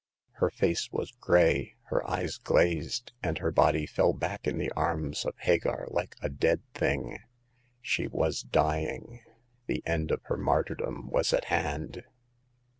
Her 0.37 0.49
face 0.49 0.91
was 0.91 1.11
gray, 1.11 1.75
her 1.91 2.03
eyes 2.09 2.37
glazed, 2.39 3.11
and 3.21 3.37
her 3.37 3.51
body 3.51 3.85
fell 3.85 4.13
back 4.13 4.47
in 4.47 4.57
the 4.57 4.71
arms 4.71 5.25
of 5.25 5.37
Hagar 5.37 5.85
like 5.91 6.15
a 6.23 6.27
dead 6.27 6.63
thing. 6.73 7.19
She 7.83 8.07
was 8.07 8.41
dying; 8.41 9.21
the 9.67 9.83
end 9.85 10.09
of 10.09 10.23
her 10.23 10.37
martyrdom 10.37 11.11
was 11.11 11.33
at 11.33 11.45
hand. 11.53 12.01